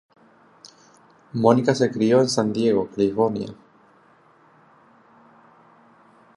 [1.33, 3.53] Monica se crio en San Diego, California.